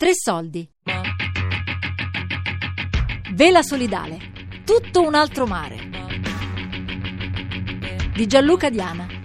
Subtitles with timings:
[0.00, 0.66] Tre soldi.
[3.34, 4.16] Vela solidale.
[4.64, 5.76] Tutto un altro mare.
[8.14, 9.19] Di Gianluca Diana.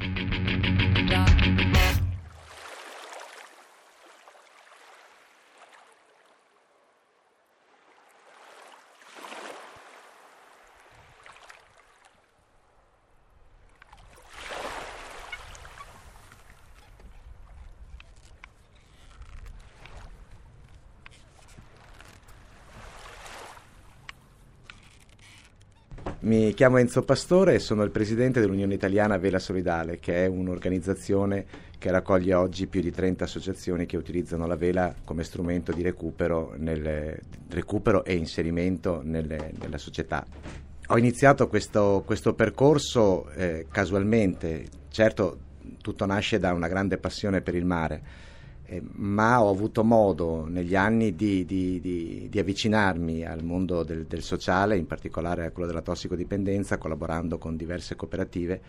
[26.25, 31.45] Mi chiamo Enzo Pastore e sono il presidente dell'Unione Italiana Vela Solidale, che è un'organizzazione
[31.77, 36.55] che raccoglie oggi più di 30 associazioni che utilizzano la vela come strumento di recupero,
[36.57, 37.19] nel,
[37.49, 40.25] recupero e inserimento nelle, nella società.
[40.87, 45.37] Ho iniziato questo, questo percorso eh, casualmente, certo
[45.79, 48.01] tutto nasce da una grande passione per il mare
[48.65, 54.05] eh, ma ho avuto modo negli anni di, di, di, di avvicinarmi al mondo del,
[54.05, 58.61] del, sociale, in particolare a quello della tossicodipendenza, collaborando con diverse cooperative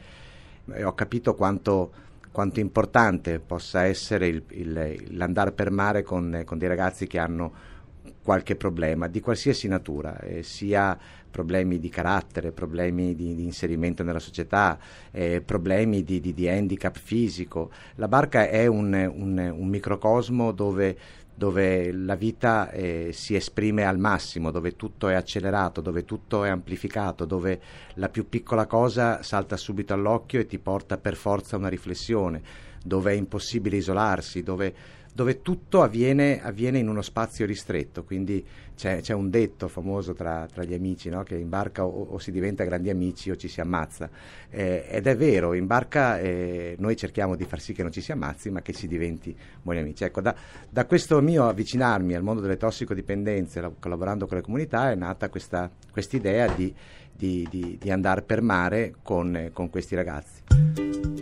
[0.73, 1.93] e ho capito quanto,
[2.33, 7.75] quanto importante possa essere il, il, l'andare per mare con, con dei ragazzi che hanno
[8.23, 10.99] qualche problema di qualsiasi natura, eh, sia
[11.37, 14.79] problemi di carattere, problemi di, di inserimento nella società,
[15.11, 17.71] eh, problemi di, di, di, handicap fisico.
[17.97, 20.97] La barca è un, un, un microcosmo dove,
[21.35, 26.49] dove la vita eh, si esprime al massimo, dove tutto è accelerato, dove tutto è
[26.49, 27.61] amplificato, dove
[27.97, 32.41] la più piccola cosa salta subito all'occhio e ti porta per forza a una riflessione,
[32.83, 34.75] dove è impossibile isolarsi, dove
[35.17, 38.45] dove tutto avviene, avviene, in uno spazio ristretto, quindi
[38.77, 41.23] c'è, c'è un detto famoso tra, tra gli amici, no?
[41.23, 44.11] che in barca o, o, si diventa grandi amici o ci si ammazza,
[44.51, 48.03] eh, ed è vero, in barca eh, noi cerchiamo di far sì che non ci
[48.03, 50.05] si ammazzi, ma che si diventi buoni amici.
[50.05, 50.35] Ecco, da,
[50.69, 55.71] da questo mio avvicinarmi al mondo delle tossicodipendenze, collaborando con le comunità, è nata questa
[56.11, 56.75] idea di,
[57.11, 61.16] di, di, di andare per mare con, con questi ragazzi.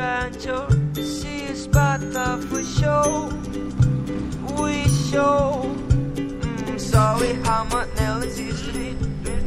[0.00, 2.00] Rancho to see a spot
[2.48, 3.32] for show.
[4.58, 5.64] We show.
[6.14, 8.94] Mm, sorry, how much now exists to be.
[8.94, 9.40] Be.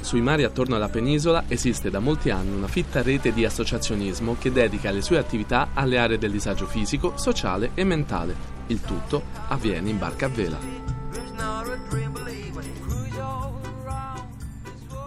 [0.00, 4.52] Sui mari attorno alla penisola esiste da molti anni una fitta rete di associazionismo che
[4.52, 8.53] dedica le sue attività alle aree del disagio fisico, sociale e mentale.
[8.68, 10.58] Il tutto avviene in barca a vela.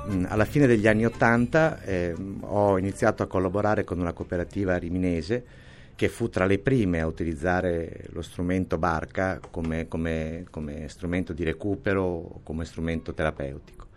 [0.10, 5.66] Mm, alla fine degli anni Ottanta eh, ho iniziato a collaborare con una cooperativa riminese
[5.96, 11.44] che fu tra le prime a utilizzare lo strumento barca come, come, come strumento di
[11.44, 13.88] recupero, come strumento terapeutico.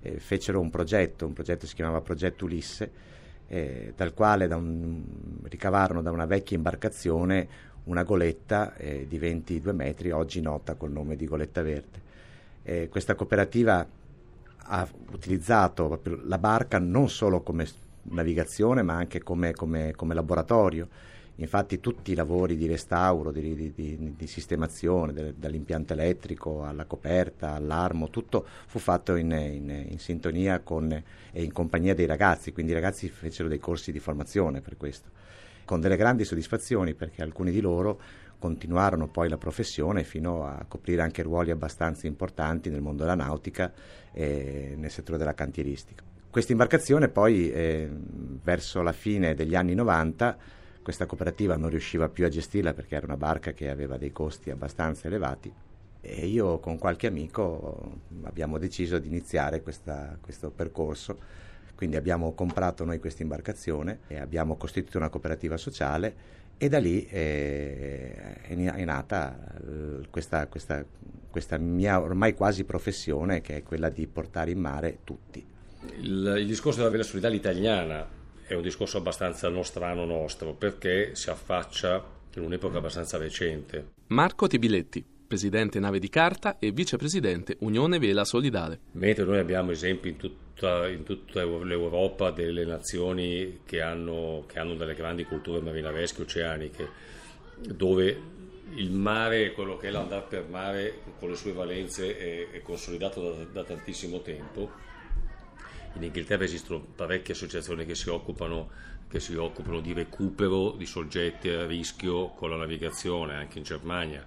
[0.00, 2.90] Eh, fecero un progetto, un progetto che si chiamava Progetto Ulisse,
[3.46, 5.02] eh, dal quale da un,
[5.42, 7.46] ricavarono da una vecchia imbarcazione
[7.84, 12.02] una goletta eh, di 22 metri, oggi nota col nome di Goletta Verde.
[12.62, 13.86] Eh, questa cooperativa
[14.66, 17.66] ha utilizzato la barca non solo come
[18.04, 20.88] navigazione ma anche come, come, come laboratorio.
[21.38, 26.84] Infatti tutti i lavori di restauro, di, di, di, di sistemazione, de, dall'impianto elettrico alla
[26.84, 32.52] coperta, all'armo, tutto fu fatto in, in, in, sintonia con e in compagnia dei ragazzi,
[32.52, 35.08] quindi i ragazzi fecero dei corsi di formazione per questo,
[35.64, 38.00] con delle grandi soddisfazioni perché alcuni di loro
[38.38, 43.72] continuarono poi la professione fino a coprire anche ruoli abbastanza importanti nel mondo della nautica
[44.12, 46.02] e nel settore della cantieristica.
[46.28, 47.88] Questa imbarcazione poi eh,
[48.42, 50.36] verso la fine degli anni 90
[50.82, 54.50] questa cooperativa non riusciva più a gestirla perché era una barca che aveva dei costi
[54.50, 55.50] abbastanza elevati
[56.02, 61.18] e io con qualche amico abbiamo deciso di iniziare questa, questo percorso
[61.74, 67.04] quindi abbiamo comprato noi questa imbarcazione e abbiamo costituito una cooperativa sociale e da lì
[67.04, 70.84] è, è nata eh, questa, questa,
[71.30, 75.44] questa, mia ormai quasi professione che è quella di portare in mare tutti.
[75.98, 78.08] Il, il discorso della vela solidale italiana
[78.46, 82.02] è un discorso abbastanza nostrano nostro perché si affaccia
[82.34, 83.92] in un'epoca abbastanza recente.
[84.08, 88.80] Marco Tibiletti, presidente Nave di Carta e vicepresidente Unione Vela Solidale.
[88.92, 90.16] Mentre noi abbiamo esempi in
[90.54, 96.88] tutta, in tutta l'Europa delle nazioni che hanno, che hanno delle grandi culture marinaresche oceaniche,
[97.56, 98.32] dove
[98.76, 103.20] il mare, quello che è l'andare per mare con le sue valenze è, è consolidato
[103.20, 104.70] da, da tantissimo tempo.
[105.94, 108.70] In Inghilterra esistono parecchie associazioni che si occupano,
[109.08, 114.24] che si occupano di recupero di soggetti a rischio con la navigazione, anche in Germania.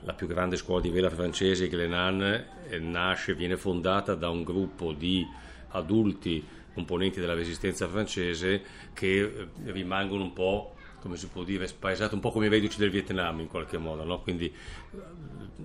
[0.00, 2.22] La più grande scuola di vela francese, Glenan,
[2.68, 5.24] eh, nasce, viene fondata da un gruppo di
[5.74, 8.62] adulti componenti della resistenza francese
[8.92, 10.74] che eh, rimangono un po'
[11.04, 14.04] come si può dire, spaesate un po' come i reduci del Vietnam in qualche modo,
[14.04, 14.22] no?
[14.22, 14.98] quindi eh,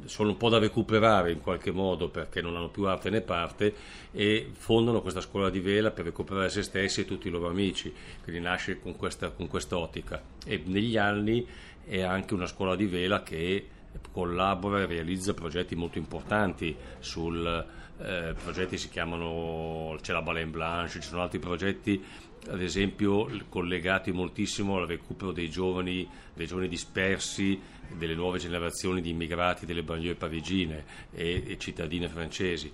[0.03, 3.73] sono un po' da recuperare in qualche modo perché non hanno più arte né parte
[4.11, 7.93] e fondano questa scuola di vela per recuperare se stessi e tutti i loro amici,
[8.21, 11.47] quindi nasce con questa, con questa ottica e negli anni
[11.85, 13.65] è anche una scuola di vela che
[14.11, 17.65] collabora e realizza progetti molto importanti sul
[18.01, 22.03] eh, progetti si chiamano c'è la Baleine Blanche, ci sono altri progetti
[22.47, 27.59] ad esempio collegati moltissimo al recupero dei giovani, dei giovani dispersi,
[27.97, 32.71] delle nuove generazioni di immigrati delle banlieue parigine e, e cittadine francesi.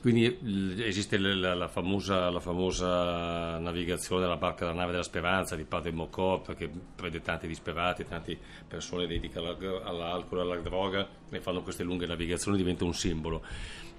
[0.00, 0.36] Quindi
[0.82, 5.92] esiste la, la, famosa, la, famosa, navigazione della barca della nave della speranza di Padre
[5.92, 8.36] Mocop che prende tanti disperati, tante
[8.66, 9.46] persone dedicate
[9.84, 13.44] all'alcol alla droga e fanno queste lunghe navigazioni, diventa un simbolo.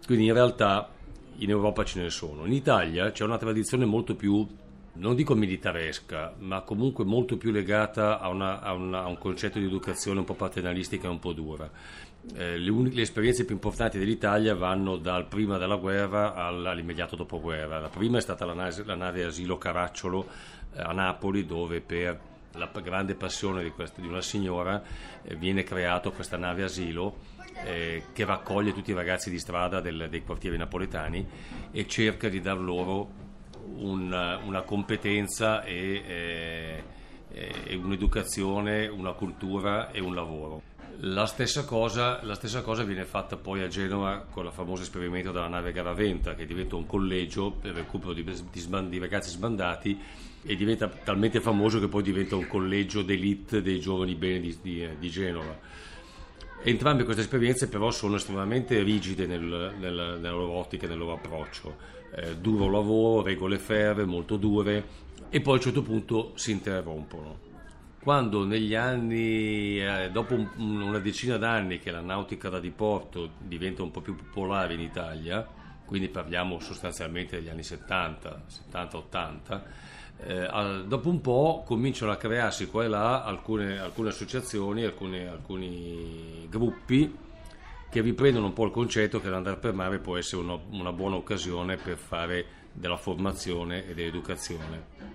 [0.05, 0.91] Quindi in realtà
[1.37, 2.45] in Europa ce ne sono.
[2.45, 4.45] In Italia c'è una tradizione molto più
[4.95, 9.57] non dico militaresca, ma comunque molto più legata a, una, a, una, a un concetto
[9.57, 11.69] di educazione un po' paternalistica e un po' dura.
[12.35, 17.79] Eh, le, un, le, esperienze più importanti dell'Italia vanno dal prima della guerra all'immediato dopoguerra.
[17.79, 20.27] La prima è stata la, nave, la nave asilo Caracciolo
[20.75, 22.19] eh, a Napoli, dove per
[22.53, 24.83] la grande passione di, questa, di una signora
[25.23, 27.17] eh, viene creata questa nave asilo
[27.65, 31.25] eh, che raccoglie tutti i ragazzi di strada del, dei quartieri napoletani
[31.71, 33.21] e cerca di dar loro
[33.77, 36.83] una, una competenza e, eh,
[37.67, 40.61] e, un'educazione, una cultura e un lavoro.
[40.99, 45.31] La stessa, cosa, la stessa, cosa, viene fatta poi a Genova con il famoso esperimento
[45.31, 49.29] della nave Garaventa, che diventa un collegio per il recupero di, di, sband, di, ragazzi
[49.29, 49.99] sbandati
[50.45, 55.09] e diventa talmente famoso che poi diventa un collegio d'elite dei giovani beni di, di
[55.09, 55.57] Genova.
[56.65, 61.13] Entrambe queste esperienze però sono estremamente rigide nel, nel, nella loro ottica e nel loro
[61.13, 61.92] approccio.
[62.15, 67.39] Eh, duro lavoro, regole ferre, molto dure e poi a un certo punto si interrompono.
[67.99, 73.81] Quando negli anni, eh, dopo un, una decina d'anni che la nautica da diporto diventa
[73.81, 75.47] un po' più popolare in Italia,
[75.85, 79.61] quindi parliamo sostanzialmente degli anni 70, 70-80,
[80.17, 86.45] eh, dopo un po' cominciano a crearsi qua e là alcune, alcune associazioni, alcune, alcuni
[86.47, 87.31] gruppi
[87.93, 91.15] che riprendono un po' il concetto che l'andare per mare può essere una, una buona
[91.15, 92.43] occasione per fare
[92.73, 95.11] della formazione e dell'educazione.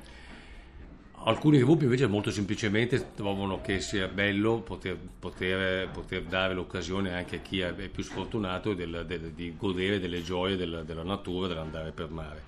[1.24, 7.36] Alcuni gruppi invece molto semplicemente trovano che sia bello poter, poter, poter dare l'occasione anche
[7.36, 11.90] a chi è più sfortunato del, del, di godere delle gioie della, della natura, dell'andare
[11.90, 12.42] per mare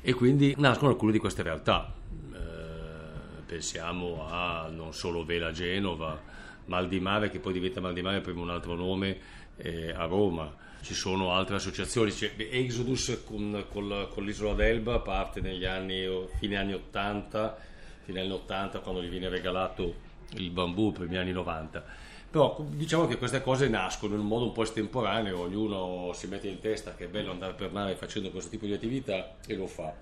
[0.00, 1.92] e quindi nascono alcune di queste realtà.
[2.32, 6.38] Eh, pensiamo a non solo Vela Genova,
[6.70, 10.04] Mal di Mare che poi diventa Mal di Mare per un altro nome eh, a
[10.04, 10.54] Roma.
[10.82, 16.06] Ci sono altre associazioni, c'è Exodus con, con, con, l'isola d'Elba parte negli anni,
[16.38, 17.58] fine anni 80,
[18.04, 19.94] fine anni 80 quando gli viene regalato
[20.36, 24.52] il bambù, primi anni 90 però diciamo che queste cose nascono in un modo un
[24.52, 28.48] po' estemporaneo, ognuno si mette in testa che è bello andare per mare facendo questo
[28.50, 29.92] tipo di attività e lo fa.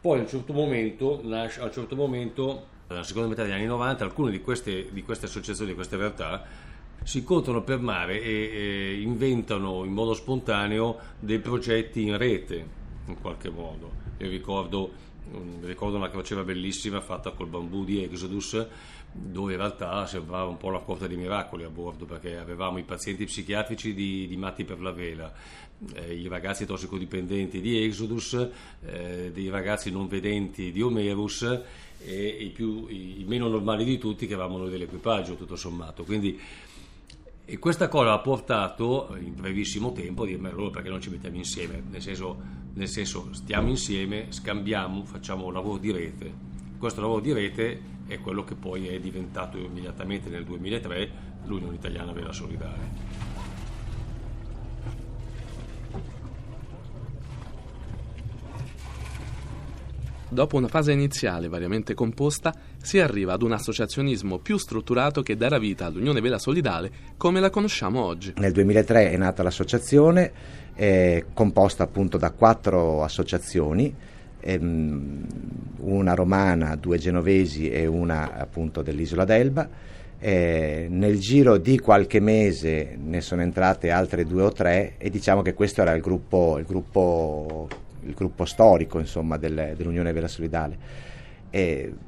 [0.00, 3.66] Poi a un certo momento, nasce, a un certo momento nella seconda metà degli anni
[3.66, 6.44] 90, alcune di queste, di queste associazioni, di queste realtà,
[7.06, 12.66] si incontrano per mare e, e inventano in modo spontaneo dei progetti in rete,
[13.06, 13.92] in qualche modo.
[14.18, 14.90] Io ricordo,
[15.60, 18.66] ricordo una crociera bellissima fatta col bambù di Exodus
[19.12, 22.82] dove in realtà sembrava un po' la corte dei miracoli a bordo perché avevamo i
[22.82, 25.32] pazienti psichiatrici di, di Matti per la Vela,
[25.94, 28.48] eh, i ragazzi tossicodipendenti di Exodus,
[28.84, 31.60] eh, dei ragazzi non vedenti di Omerus
[32.04, 36.04] e i, più, i, i, meno normali di tutti che avevamo noi dell'equipaggio tutto sommato.
[36.04, 36.38] Quindi,
[37.48, 41.36] e questa cosa ha portato in brevissimo tempo a dirmi allora perché non ci mettiamo
[41.36, 42.36] insieme, nel senso,
[42.74, 46.34] nel senso stiamo insieme, scambiamo, facciamo lavoro di rete.
[46.76, 51.10] Questo lavoro di rete è quello che poi è diventato immediatamente nel 2003
[51.44, 53.35] l'Unione Italiana Vela Solidale.
[60.36, 65.58] Dopo una fase iniziale variamente composta, si arriva ad un associazionismo più strutturato che darà
[65.58, 68.34] vita all'Unione Vela Solidale come la conosciamo oggi.
[68.36, 70.30] Nel 2003 è nata l'associazione,
[71.32, 73.94] composta appunto da quattro associazioni
[74.40, 75.26] ehm,
[75.78, 79.66] una romana, due genovesi e una appunto dell'isola d'Elba.
[80.18, 85.40] Eh, nel giro di qualche mese ne sono entrate altre due o tre e diciamo
[85.40, 87.68] che questo era il gruppo, il gruppo
[88.06, 91.04] il gruppo storico insomma, del, dell'Unione Vela Solidale.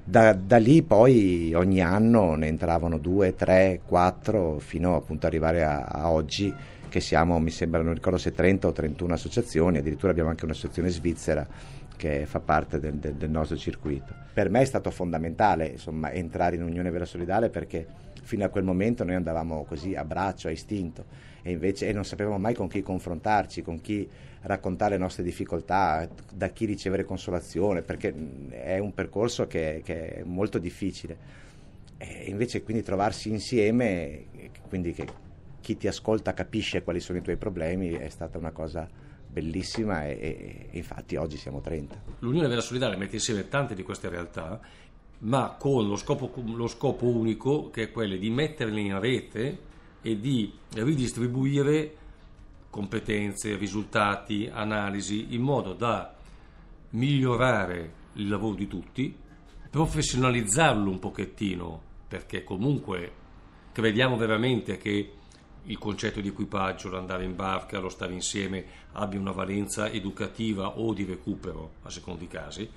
[0.04, 5.64] Da, da, lì poi ogni anno ne entravano due, tre, quattro, fino appunto ad arrivare
[5.64, 6.52] a, a oggi
[6.88, 10.90] che siamo, mi sembra, non ricordo se 30 o 31 associazioni, addirittura abbiamo anche un'associazione
[10.90, 11.46] svizzera
[11.98, 14.14] che fa parte del, del, del nostro circuito.
[14.32, 17.86] Per me è stato fondamentale insomma, entrare in Unione Vera Solidale perché
[18.22, 21.04] fino a quel momento noi andavamo così a braccio, a istinto
[21.42, 24.08] e invece e non sapevamo mai con chi confrontarci, con chi
[24.42, 28.14] raccontare le nostre difficoltà, da chi ricevere consolazione, perché
[28.50, 31.16] è un percorso che, che è molto difficile.
[31.96, 34.26] E invece quindi trovarsi insieme,
[34.68, 35.06] quindi che
[35.60, 38.88] chi ti ascolta capisce quali sono i tuoi problemi, è stata una cosa
[39.30, 42.02] bellissima e, e, e infatti oggi siamo 30.
[42.20, 44.60] L'Unione Vera Solidale mette insieme tante di queste realtà,
[45.20, 49.58] ma con lo scopo, lo scopo unico che è quello di metterle in rete
[50.00, 51.94] e di ridistribuire
[52.70, 56.14] competenze, risultati, analisi, in modo da
[56.90, 59.14] migliorare il lavoro di tutti,
[59.70, 63.12] professionalizzarlo un pochettino, perché comunque
[63.72, 65.12] crediamo veramente che
[65.68, 70.92] il concetto di equipaggio, l'andare in barca, lo stare insieme abbia una valenza educativa o
[70.92, 72.70] di recupero, a seconda dei casi.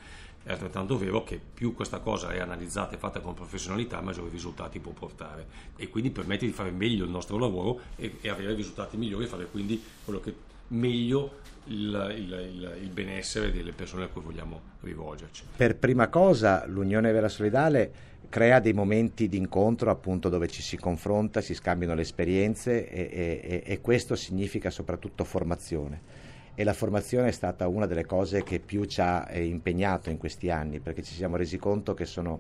[0.44, 4.80] È altrettanto vero che più questa cosa è analizzata e fatta con professionalità, maggiori risultati
[4.80, 5.46] può portare
[5.76, 9.46] e quindi permette di fare meglio il nostro lavoro e, e avere risultati migliori, fare
[9.46, 15.44] quindi quello che meglio il, il, il, il, benessere delle persone a cui vogliamo rivolgerci.
[15.56, 20.78] Per prima cosa l'Unione Vera Solidale crea dei momenti di incontro appunto dove ci si
[20.78, 26.02] confronta, si scambiano le esperienze e, e, e questo significa soprattutto formazione.
[26.56, 30.18] E la formazione è stata una delle cose che più ci ha eh, impegnato in
[30.18, 32.40] questi anni perché ci siamo resi conto che sono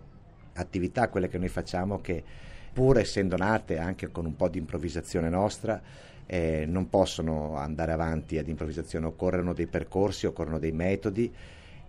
[0.53, 2.23] attività quelle che noi facciamo che
[2.71, 5.81] pur essendo nate anche con un po' di improvvisazione nostra
[6.25, 11.33] eh, non possono andare avanti ad improvvisazione, occorrono dei percorsi, occorrono dei metodi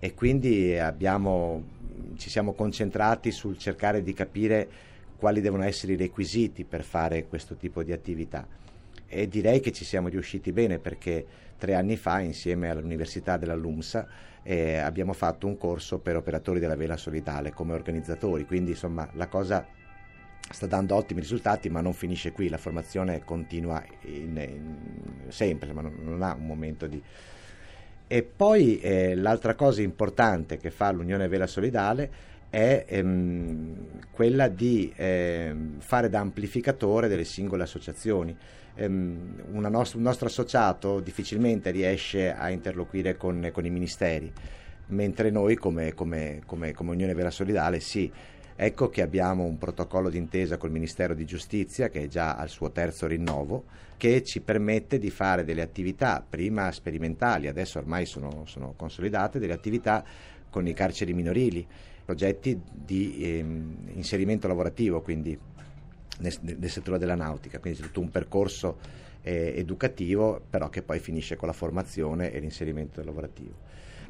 [0.04, 1.62] e quindi abbiamo,
[2.16, 4.68] ci siamo concentrati sul cercare di capire
[5.16, 8.44] quali devono essere i requisiti per fare questo tipo di attività.
[9.06, 11.24] E direi che ci siamo riusciti bene perché
[11.56, 14.08] tre anni fa, insieme all'Università della LUMSA,
[14.42, 19.28] eh, abbiamo fatto un corso per operatori della vela solidale come organizzatori, quindi insomma la
[19.28, 19.64] cosa
[20.50, 24.76] sta dando ottimi risultati, ma non finisce qui, la formazione continua in, in,
[25.28, 27.00] sempre, ma non, non ha un momento di
[28.12, 32.10] e poi eh, l'altra cosa importante che fa l'Unione Vela Solidale
[32.50, 38.36] è ehm, quella di ehm, fare da amplificatore delle singole associazioni.
[38.74, 44.30] Ehm, nost- un nostro associato difficilmente riesce a interloquire con, con i ministeri,
[44.88, 48.12] mentre noi come, come, come, come Unione Vera Solidale sì.
[48.54, 52.70] Ecco che abbiamo un protocollo d'intesa col Ministero di Giustizia che è già al suo
[52.70, 53.64] terzo rinnovo,
[53.96, 59.52] che ci permette di fare delle attività, prima sperimentali, adesso ormai sono, sono consolidate, delle
[59.52, 60.04] attività
[60.50, 61.66] con i carceri minorili,
[62.04, 65.38] progetti di ehm, inserimento lavorativo, quindi
[66.18, 68.78] nel, nel, settore della nautica, quindi tutto un percorso
[69.22, 73.54] eh, educativo, però che poi finisce con la formazione e l'inserimento lavorativo.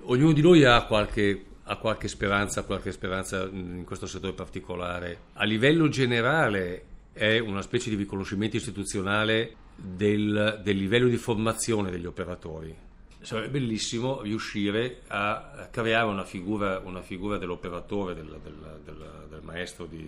[0.05, 5.19] Ognuno di noi ha qualche ha qualche speranza, qualche speranza in questo settore particolare.
[5.35, 12.07] A livello generale è una specie di riconoscimento istituzionale del, del livello di formazione degli
[12.07, 12.75] operatori.
[13.21, 18.81] Sarebbe bellissimo riuscire a creare una figura, una figura dell'operatore, del, del,
[19.29, 20.05] del, maestro di,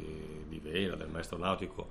[0.49, 1.88] di vela, del maestro nautico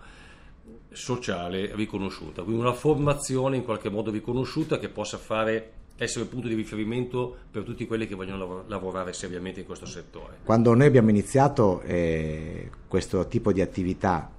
[0.91, 6.47] sociale riconosciuta, quindi una formazione in qualche modo riconosciuta che possa fare essere un punto
[6.47, 10.37] di riferimento per tutti quelli che vogliono lavorare seriamente in questo settore.
[10.43, 14.29] Quando noi abbiamo iniziato eh, questo tipo di attività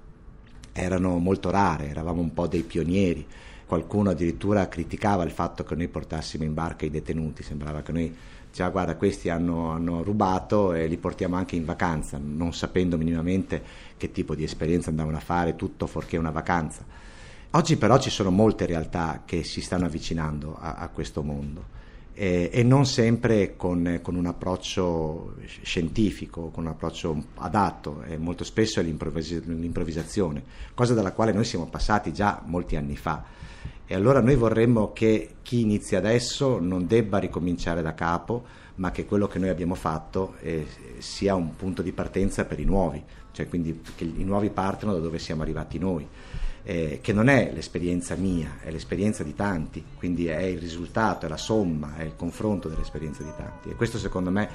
[0.73, 3.25] erano molto rare, eravamo un po' dei pionieri.
[3.65, 8.15] Qualcuno addirittura criticava il fatto che noi portassimo in barca i detenuti, sembrava che noi
[8.47, 13.63] diceva guarda questi hanno, hanno rubato e li portiamo anche in vacanza, non sapendo minimamente
[13.97, 16.85] che tipo di esperienza andavano a fare, tutto fuorché una vacanza
[17.55, 21.67] Oggi però ci sono molte realtà che si stanno avvicinando a, a questo mondo
[22.13, 28.43] e, e, non sempre con, con, un approccio scientifico, con un approccio adatto, e molto
[28.43, 30.43] spesso è l'improvvis- l'improvvisazione,
[30.73, 33.23] cosa dalla quale noi siamo passati già molti anni fa.
[33.85, 38.43] E allora noi vorremmo che chi inizia adesso non debba ricominciare da capo,
[38.75, 42.65] ma che quello che noi abbiamo fatto eh, sia un punto di partenza per i
[42.65, 46.05] nuovi, cioè quindi che i nuovi partano da dove siamo arrivati noi
[46.65, 51.29] eh, che non è l'esperienza mia, è l'esperienza di tanti, quindi è il risultato, è
[51.29, 54.49] la somma, è il confronto dell'esperienza di tanti e questo secondo me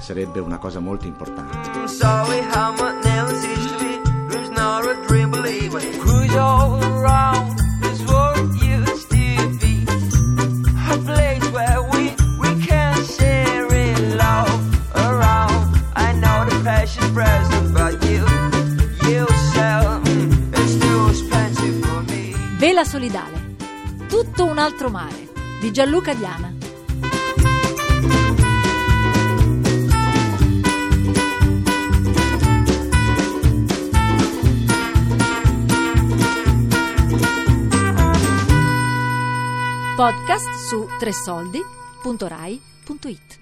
[0.00, 1.70] sarebbe una cosa molto importante.
[17.12, 17.61] present.
[22.82, 23.54] Vela Solidale.
[24.08, 26.52] Tutto un altro mare di Gianluca Diana.
[39.96, 43.41] Podcast su tresoldi.rai.it